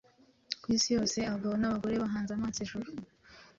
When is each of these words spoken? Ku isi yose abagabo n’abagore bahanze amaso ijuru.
Ku 0.61 0.67
isi 0.75 0.89
yose 0.97 1.17
abagabo 1.27 1.55
n’abagore 1.57 1.95
bahanze 2.03 2.31
amaso 2.33 2.57
ijuru. 2.65 2.87